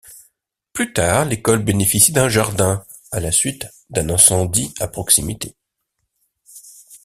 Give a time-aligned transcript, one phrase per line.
[0.73, 5.55] Plus tard, l'école bénéficie d'un jardin, à la suite d'un incendie à proximité.